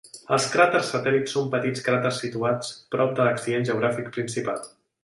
[0.35, 4.69] Els cràters satèl·lit són petits cràters situats prop de l'accident geogràfic principal.